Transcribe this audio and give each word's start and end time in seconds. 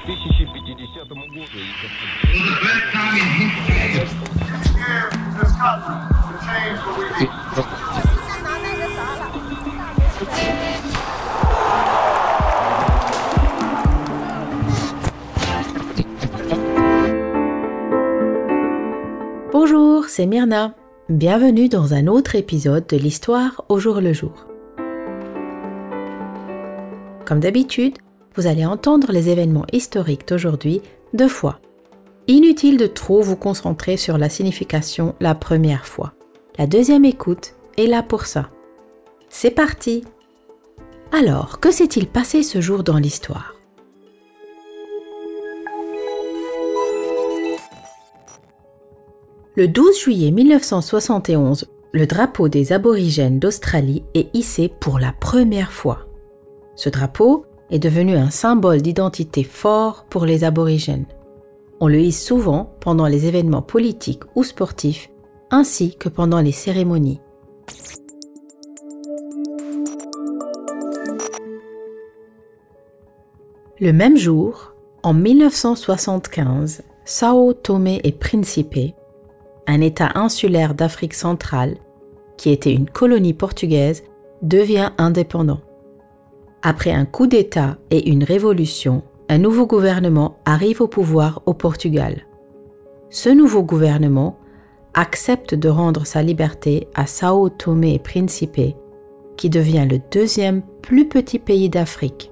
1050 0.00 1.18
году. 1.34 1.66
Bonjour, 19.52 20.04
c'est 20.06 20.26
Myrna. 20.26 20.74
Bienvenue 21.10 21.68
dans 21.68 21.92
un 21.92 22.06
autre 22.06 22.34
épisode 22.34 22.86
de 22.86 22.96
l'histoire 22.96 23.64
au 23.68 23.78
jour 23.78 24.00
le 24.00 24.12
jour. 24.14 24.46
Comme 27.26 27.40
d'habitude, 27.40 27.98
vous 28.35 28.47
allez 28.47 28.65
entendre 28.65 29.11
les 29.11 29.29
événements 29.29 29.65
historiques 29.71 30.27
d'aujourd'hui 30.27 30.81
deux 31.13 31.27
fois. 31.27 31.59
Inutile 32.27 32.77
de 32.77 32.87
trop 32.87 33.21
vous 33.21 33.35
concentrer 33.35 33.97
sur 33.97 34.17
la 34.17 34.29
signification 34.29 35.15
la 35.19 35.35
première 35.35 35.85
fois. 35.85 36.13
La 36.57 36.67
deuxième 36.67 37.05
écoute 37.05 37.55
est 37.77 37.87
là 37.87 38.03
pour 38.03 38.25
ça. 38.25 38.49
C'est 39.29 39.51
parti 39.51 40.03
Alors, 41.11 41.59
que 41.59 41.71
s'est-il 41.71 42.07
passé 42.07 42.43
ce 42.43 42.61
jour 42.61 42.83
dans 42.83 42.97
l'histoire? 42.97 43.55
Le 49.55 49.67
12 49.67 49.99
juillet 49.99 50.31
1971, 50.31 51.69
le 51.91 52.05
drapeau 52.05 52.47
des 52.47 52.71
aborigènes 52.71 53.39
d'Australie 53.39 54.03
est 54.13 54.33
hissé 54.33 54.71
pour 54.79 54.97
la 54.97 55.11
première 55.11 55.73
fois. 55.73 56.07
Ce 56.75 56.87
drapeau 56.87 57.45
est 57.71 57.79
devenu 57.79 58.15
un 58.15 58.29
symbole 58.29 58.81
d'identité 58.81 59.43
fort 59.43 60.05
pour 60.09 60.25
les 60.25 60.43
aborigènes. 60.43 61.05
On 61.79 61.87
le 61.87 61.99
hisse 61.99 62.23
souvent 62.23 62.73
pendant 62.79 63.07
les 63.07 63.25
événements 63.25 63.61
politiques 63.61 64.23
ou 64.35 64.43
sportifs, 64.43 65.09
ainsi 65.49 65.95
que 65.95 66.09
pendant 66.09 66.41
les 66.41 66.51
cérémonies. 66.51 67.21
Le 73.79 73.93
même 73.93 74.15
jour, 74.15 74.75
en 75.01 75.13
1975, 75.13 76.83
Sao 77.03 77.53
Tomé 77.53 77.99
et 78.03 78.11
Principe, 78.11 78.93
un 79.65 79.81
État 79.81 80.11
insulaire 80.13 80.75
d'Afrique 80.75 81.15
centrale, 81.15 81.77
qui 82.37 82.51
était 82.51 82.73
une 82.73 82.87
colonie 82.87 83.33
portugaise, 83.33 84.03
devient 84.43 84.91
indépendant. 84.99 85.61
Après 86.63 86.91
un 86.91 87.05
coup 87.05 87.25
d'État 87.25 87.77
et 87.89 88.09
une 88.09 88.23
révolution, 88.23 89.01
un 89.29 89.39
nouveau 89.39 89.65
gouvernement 89.65 90.37
arrive 90.45 90.81
au 90.81 90.87
pouvoir 90.87 91.41
au 91.47 91.55
Portugal. 91.55 92.27
Ce 93.09 93.29
nouveau 93.29 93.63
gouvernement 93.63 94.37
accepte 94.93 95.55
de 95.55 95.69
rendre 95.69 96.05
sa 96.05 96.21
liberté 96.21 96.87
à 96.93 97.07
Sao 97.07 97.49
Tomé 97.49 97.95
et 97.95 97.99
Principe, 97.99 98.75
qui 99.37 99.49
devient 99.49 99.87
le 99.89 99.99
deuxième 100.11 100.61
plus 100.83 101.07
petit 101.07 101.39
pays 101.39 101.69
d'Afrique. 101.69 102.31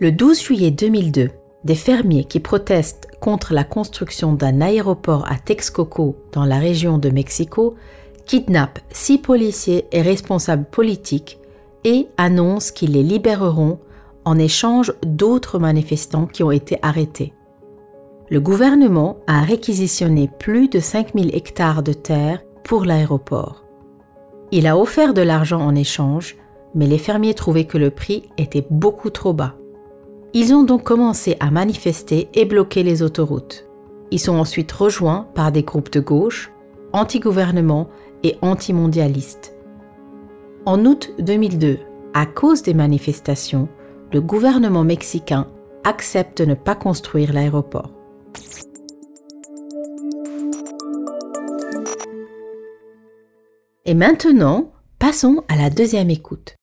Le 0.00 0.10
12 0.10 0.42
juillet 0.42 0.70
2002, 0.72 1.30
des 1.62 1.74
fermiers 1.76 2.24
qui 2.24 2.40
protestent 2.40 3.08
contre 3.20 3.54
la 3.54 3.62
construction 3.62 4.32
d'un 4.32 4.60
aéroport 4.60 5.24
à 5.30 5.36
Texcoco 5.36 6.16
dans 6.32 6.44
la 6.44 6.58
région 6.58 6.98
de 6.98 7.10
Mexico 7.10 7.76
kidnappent 8.26 8.80
six 8.90 9.18
policiers 9.18 9.86
et 9.92 10.02
responsables 10.02 10.64
politiques 10.64 11.38
et 11.84 12.08
annoncent 12.16 12.72
qu'ils 12.74 12.92
les 12.92 13.02
libéreront 13.02 13.78
en 14.24 14.38
échange 14.38 14.92
d'autres 15.04 15.58
manifestants 15.58 16.26
qui 16.26 16.42
ont 16.42 16.50
été 16.50 16.78
arrêtés. 16.82 17.34
Le 18.30 18.40
gouvernement 18.40 19.18
a 19.26 19.42
réquisitionné 19.42 20.30
plus 20.38 20.68
de 20.68 20.80
5000 20.80 21.34
hectares 21.34 21.82
de 21.82 21.92
terre 21.92 22.42
pour 22.64 22.86
l'aéroport. 22.86 23.64
Il 24.50 24.66
a 24.66 24.78
offert 24.78 25.12
de 25.12 25.20
l'argent 25.20 25.60
en 25.60 25.74
échange, 25.74 26.36
mais 26.74 26.86
les 26.86 26.98
fermiers 26.98 27.34
trouvaient 27.34 27.66
que 27.66 27.78
le 27.78 27.90
prix 27.90 28.24
était 28.38 28.66
beaucoup 28.70 29.10
trop 29.10 29.34
bas. 29.34 29.54
Ils 30.32 30.54
ont 30.54 30.64
donc 30.64 30.84
commencé 30.84 31.36
à 31.38 31.50
manifester 31.50 32.28
et 32.34 32.44
bloquer 32.44 32.82
les 32.82 33.02
autoroutes. 33.02 33.66
Ils 34.10 34.18
sont 34.18 34.36
ensuite 34.36 34.72
rejoints 34.72 35.28
par 35.34 35.52
des 35.52 35.62
groupes 35.62 35.92
de 35.92 36.00
gauche, 36.00 36.50
anti-gouvernement 36.94 37.88
et 38.22 38.36
antimondialistes. 38.40 39.52
En 40.64 40.86
août 40.86 41.12
2002, 41.18 41.80
à 42.14 42.24
cause 42.24 42.62
des 42.62 42.72
manifestations, 42.72 43.68
le 44.12 44.20
gouvernement 44.20 44.84
mexicain 44.84 45.48
accepte 45.82 46.40
de 46.40 46.46
ne 46.46 46.54
pas 46.54 46.76
construire 46.76 47.32
l'aéroport. 47.32 47.90
Et 53.84 53.94
maintenant, 53.94 54.72
passons 54.98 55.42
à 55.48 55.56
la 55.56 55.68
deuxième 55.68 56.10
écoute. 56.10 56.54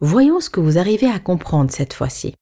Voyons 0.00 0.40
ce 0.40 0.50
que 0.50 0.60
vous 0.60 0.76
arrivez 0.76 1.08
à 1.08 1.20
comprendre 1.20 1.70
cette 1.70 1.94
fois-ci. 1.94 2.34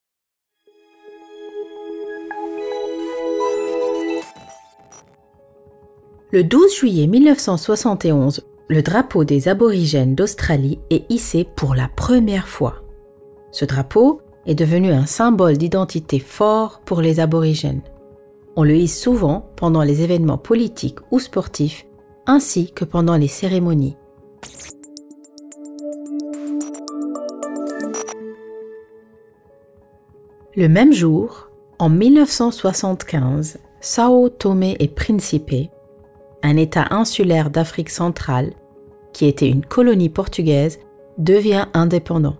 Le 6.36 6.44
12 6.44 6.74
juillet 6.76 7.06
1971, 7.06 8.42
le 8.68 8.82
drapeau 8.82 9.24
des 9.24 9.48
aborigènes 9.48 10.14
d'Australie 10.14 10.78
est 10.90 11.10
hissé 11.10 11.48
pour 11.56 11.74
la 11.74 11.88
première 11.88 12.46
fois. 12.46 12.82
Ce 13.52 13.64
drapeau 13.64 14.20
est 14.44 14.54
devenu 14.54 14.92
un 14.92 15.06
symbole 15.06 15.56
d'identité 15.56 16.18
fort 16.18 16.82
pour 16.84 17.00
les 17.00 17.20
aborigènes. 17.20 17.80
On 18.54 18.64
le 18.64 18.76
hisse 18.76 19.00
souvent 19.00 19.48
pendant 19.56 19.80
les 19.80 20.02
événements 20.02 20.36
politiques 20.36 20.98
ou 21.10 21.20
sportifs, 21.20 21.86
ainsi 22.26 22.70
que 22.70 22.84
pendant 22.84 23.16
les 23.16 23.28
cérémonies. 23.28 23.96
Le 30.54 30.68
même 30.68 30.92
jour, 30.92 31.48
en 31.78 31.88
1975, 31.88 33.58
Sao 33.80 34.28
Tomé 34.28 34.76
et 34.80 34.88
Principe, 34.88 35.70
un 36.46 36.56
État 36.56 36.86
insulaire 36.90 37.50
d'Afrique 37.50 37.90
centrale, 37.90 38.52
qui 39.12 39.26
était 39.26 39.48
une 39.48 39.64
colonie 39.64 40.08
portugaise, 40.08 40.78
devient 41.18 41.66
indépendant. 41.74 42.36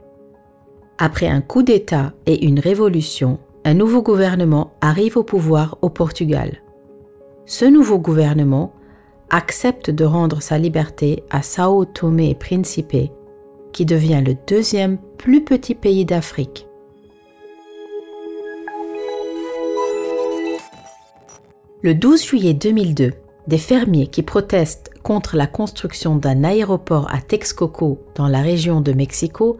Après 0.99 1.27
un 1.27 1.41
coup 1.41 1.63
d'État 1.63 2.13
et 2.27 2.47
une 2.47 2.61
révolution, 2.61 3.39
un 3.65 3.75
nouveau 3.75 4.03
gouvernement 4.03 4.73
arrive 4.81 5.17
au 5.17 5.25
pouvoir 5.25 5.77
au 5.83 5.91
Portugal. 5.91 6.63
Ce 7.47 7.65
nouveau 7.65 7.99
gouvernement 7.99 8.73
accepte 9.31 9.91
de 9.91 10.05
rendre 10.05 10.41
sa 10.41 10.57
liberté 10.57 11.25
à 11.31 11.43
Sao 11.43 11.85
Tomé 11.85 12.31
et 12.31 12.35
Principe, 12.35 13.11
qui 13.73 13.85
devient 13.85 14.23
le 14.25 14.37
deuxième 14.47 14.99
plus 15.19 15.43
petit 15.43 15.75
pays 15.75 16.05
d'Afrique. 16.05 16.69
Le 21.83 21.95
12 21.95 22.25
juillet 22.25 22.55
2002, 22.55 23.13
des 23.47 23.59
fermiers 23.59 24.09
qui 24.09 24.23
protestent 24.23 24.91
contre 25.03 25.37
la 25.37 25.47
construction 25.47 26.17
d'un 26.17 26.45
aéroport 26.45 27.09
à 27.13 27.21
Texcoco 27.21 28.01
dans 28.15 28.29
la 28.29 28.43
région 28.43 28.81
de 28.81 28.93
Mexico 28.93 29.59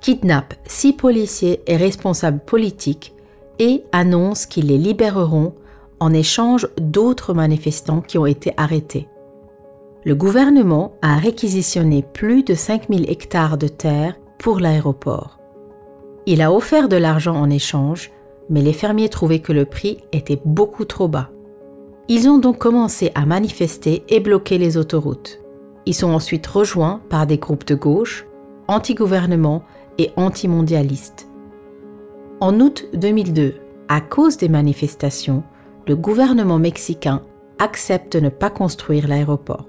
kidnappent 0.00 0.54
six 0.66 0.92
policiers 0.92 1.60
et 1.66 1.76
responsables 1.76 2.40
politiques 2.40 3.14
et 3.58 3.84
annoncent 3.92 4.46
qu'ils 4.48 4.66
les 4.66 4.78
libéreront 4.78 5.54
en 6.00 6.12
échange 6.12 6.68
d'autres 6.80 7.34
manifestants 7.34 8.00
qui 8.00 8.18
ont 8.18 8.26
été 8.26 8.52
arrêtés. 8.56 9.08
Le 10.04 10.14
gouvernement 10.14 10.92
a 11.02 11.16
réquisitionné 11.16 12.02
plus 12.02 12.44
de 12.44 12.54
5000 12.54 13.10
hectares 13.10 13.58
de 13.58 13.68
terre 13.68 14.14
pour 14.38 14.60
l'aéroport. 14.60 15.38
Il 16.26 16.40
a 16.40 16.52
offert 16.52 16.88
de 16.88 16.96
l'argent 16.96 17.34
en 17.34 17.50
échange, 17.50 18.12
mais 18.48 18.62
les 18.62 18.72
fermiers 18.72 19.08
trouvaient 19.08 19.40
que 19.40 19.52
le 19.52 19.64
prix 19.64 19.98
était 20.12 20.40
beaucoup 20.44 20.84
trop 20.84 21.08
bas. 21.08 21.30
Ils 22.10 22.26
ont 22.26 22.38
donc 22.38 22.56
commencé 22.56 23.12
à 23.14 23.26
manifester 23.26 24.02
et 24.08 24.20
bloquer 24.20 24.56
les 24.56 24.78
autoroutes. 24.78 25.40
Ils 25.84 25.94
sont 25.94 26.10
ensuite 26.10 26.46
rejoints 26.46 27.02
par 27.10 27.26
des 27.26 27.36
groupes 27.36 27.66
de 27.66 27.74
gauche, 27.74 28.26
anti-gouvernement 28.66 29.62
et 29.98 30.10
anti-mondialistes. 30.16 31.28
En 32.40 32.60
août 32.60 32.86
2002, 32.94 33.56
à 33.88 34.00
cause 34.00 34.38
des 34.38 34.48
manifestations, 34.48 35.42
le 35.86 35.96
gouvernement 35.96 36.58
mexicain 36.58 37.22
accepte 37.58 38.16
de 38.16 38.20
ne 38.20 38.30
pas 38.30 38.48
construire 38.48 39.06
l'aéroport. 39.06 39.66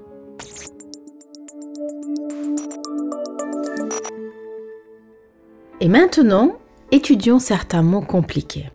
Et 5.81 5.89
maintenant, 5.89 6.53
étudions 6.91 7.39
certains 7.39 7.83
mots 7.83 8.01
compliqués. 8.01 8.69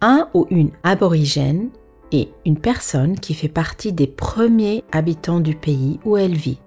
Un 0.00 0.28
ou 0.32 0.46
une 0.48 0.70
aborigène 0.82 1.68
et 2.12 2.28
une 2.44 2.58
personne 2.58 3.18
qui 3.18 3.34
fait 3.34 3.48
partie 3.48 3.92
des 3.92 4.06
premiers 4.06 4.84
habitants 4.92 5.40
du 5.40 5.54
pays 5.54 5.98
où 6.04 6.16
elle 6.16 6.34
vit. 6.34 6.60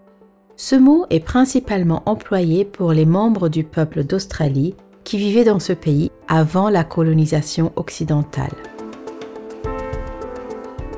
Ce 0.55 0.75
mot 0.75 1.05
est 1.09 1.21
principalement 1.21 2.03
employé 2.05 2.65
pour 2.65 2.91
les 2.91 3.05
membres 3.05 3.47
du 3.47 3.63
peuple 3.63 4.03
d'Australie 4.03 4.75
qui 5.03 5.17
vivaient 5.17 5.45
dans 5.45 5.59
ce 5.59 5.73
pays 5.73 6.11
avant 6.27 6.69
la 6.69 6.83
colonisation 6.83 7.71
occidentale. 7.77 8.51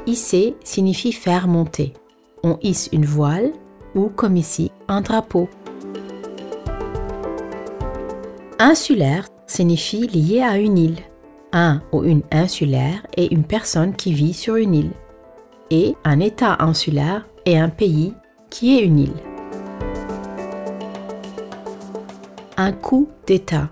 Hisser 0.08 0.56
signifie 0.64 1.12
faire 1.12 1.48
monter. 1.48 1.94
On 2.44 2.58
hisse 2.64 2.90
une 2.92 3.06
voile 3.06 3.52
ou, 3.94 4.10
comme 4.10 4.36
ici, 4.36 4.72
un 4.88 5.02
drapeau. 5.02 5.48
Insulaire 8.58 9.28
signifie 9.46 10.08
lié 10.08 10.42
à 10.42 10.58
une 10.58 10.78
île. 10.78 11.00
Un 11.54 11.82
ou 11.92 12.06
une 12.06 12.22
insulaire 12.32 13.06
est 13.18 13.26
une 13.26 13.44
personne 13.44 13.94
qui 13.94 14.14
vit 14.14 14.34
sur 14.34 14.56
une 14.56 14.74
île. 14.74 14.92
Et 15.70 15.96
un 16.06 16.22
État 16.22 16.56
insulaire 16.60 17.28
est 17.46 17.58
un 17.58 17.68
pays 17.68 18.14
qui 18.50 18.78
est 18.78 18.86
une 18.86 19.00
île. 19.00 19.14
Un 22.56 22.72
coup 22.72 23.10
d'État, 23.28 23.70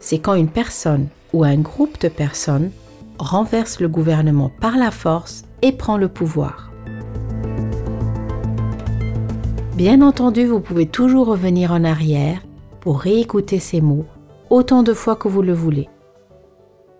c'est 0.00 0.18
quand 0.18 0.34
une 0.34 0.48
personne 0.48 1.06
ou 1.32 1.44
un 1.44 1.56
groupe 1.58 2.00
de 2.00 2.08
personnes 2.08 2.72
renverse 3.20 3.78
le 3.78 3.88
gouvernement 3.88 4.50
par 4.60 4.76
la 4.76 4.90
force 4.90 5.44
et 5.62 5.70
prend 5.70 5.96
le 5.96 6.08
pouvoir. 6.08 6.72
Bien 9.76 10.02
entendu, 10.02 10.46
vous 10.46 10.60
pouvez 10.60 10.86
toujours 10.86 11.28
revenir 11.28 11.70
en 11.70 11.84
arrière 11.84 12.40
pour 12.80 13.00
réécouter 13.00 13.60
ces 13.60 13.80
mots 13.80 14.06
autant 14.50 14.82
de 14.82 14.94
fois 14.94 15.14
que 15.14 15.28
vous 15.28 15.42
le 15.42 15.52
voulez. 15.52 15.88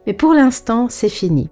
Mais 0.07 0.13
pour 0.13 0.35
l'instant, 0.35 0.89
c'est 0.89 1.09
fini. 1.09 1.49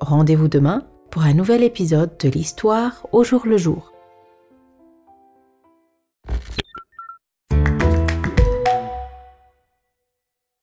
Rendez-vous 0.00 0.48
demain 0.48 0.86
pour 1.10 1.22
un 1.22 1.34
nouvel 1.34 1.62
épisode 1.62 2.16
de 2.18 2.28
l'histoire 2.28 3.06
au 3.12 3.24
jour 3.24 3.46
le 3.46 3.56
jour. 3.56 3.91